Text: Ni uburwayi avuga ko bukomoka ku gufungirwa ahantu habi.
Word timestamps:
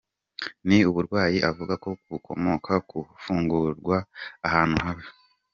Ni 0.67 0.77
uburwayi 0.89 1.37
avuga 1.49 1.73
ko 1.83 1.89
bukomoka 2.09 2.73
ku 2.89 2.97
gufungirwa 3.09 3.97
ahantu 4.47 4.77
habi. 4.85 5.05